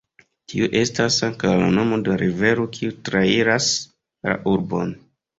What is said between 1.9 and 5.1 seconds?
de la rivero kiu trairas la urbon.